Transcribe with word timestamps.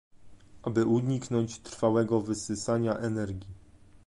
aby 0.63 0.85
uniknąć 0.85 1.59
trwałego 1.59 2.21
wysysania 2.21 2.97
energii 2.97 3.53